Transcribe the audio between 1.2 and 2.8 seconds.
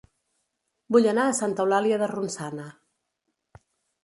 a Santa Eulàlia de Ronçana